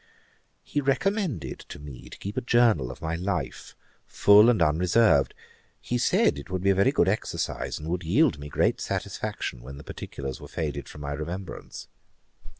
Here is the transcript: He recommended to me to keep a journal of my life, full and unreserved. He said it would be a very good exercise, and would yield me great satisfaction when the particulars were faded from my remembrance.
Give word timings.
He 0.63 0.81
recommended 0.81 1.59
to 1.69 1.77
me 1.77 2.09
to 2.09 2.17
keep 2.17 2.35
a 2.35 2.41
journal 2.41 2.89
of 2.89 3.03
my 3.03 3.13
life, 3.15 3.75
full 4.07 4.49
and 4.49 4.59
unreserved. 4.59 5.35
He 5.79 5.99
said 5.99 6.39
it 6.39 6.49
would 6.49 6.63
be 6.63 6.71
a 6.71 6.73
very 6.73 6.91
good 6.91 7.07
exercise, 7.07 7.77
and 7.77 7.87
would 7.87 8.01
yield 8.03 8.39
me 8.39 8.49
great 8.49 8.81
satisfaction 8.81 9.61
when 9.61 9.77
the 9.77 9.83
particulars 9.83 10.41
were 10.41 10.47
faded 10.47 10.89
from 10.89 11.01
my 11.01 11.13
remembrance. 11.13 11.87